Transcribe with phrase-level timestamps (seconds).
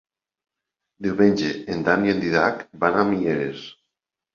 [1.09, 3.73] Diumenge en Dan i en Dídac van a Mieres.